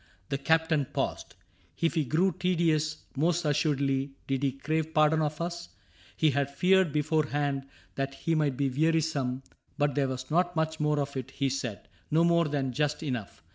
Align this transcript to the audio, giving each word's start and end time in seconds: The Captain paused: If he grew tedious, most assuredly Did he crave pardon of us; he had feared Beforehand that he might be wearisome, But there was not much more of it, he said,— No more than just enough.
The 0.29 0.39
Captain 0.39 0.85
paused: 0.85 1.35
If 1.77 1.93
he 1.93 2.05
grew 2.05 2.31
tedious, 2.31 3.03
most 3.15 3.45
assuredly 3.45 4.13
Did 4.25 4.41
he 4.41 4.53
crave 4.53 4.95
pardon 4.95 5.21
of 5.21 5.39
us; 5.39 5.69
he 6.17 6.31
had 6.31 6.49
feared 6.49 6.91
Beforehand 6.91 7.67
that 7.93 8.15
he 8.15 8.33
might 8.33 8.57
be 8.57 8.67
wearisome, 8.67 9.43
But 9.77 9.93
there 9.93 10.07
was 10.07 10.31
not 10.31 10.55
much 10.55 10.79
more 10.79 10.99
of 10.99 11.15
it, 11.15 11.29
he 11.29 11.49
said,— 11.49 11.87
No 12.09 12.23
more 12.23 12.45
than 12.45 12.73
just 12.73 13.03
enough. 13.03 13.43